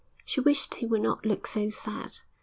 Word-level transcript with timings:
She 0.25 0.41
wished 0.41 0.73
he 0.73 0.87
would 0.87 1.01
not 1.03 1.27
look 1.27 1.45
so 1.45 1.69
sad. 1.69 2.21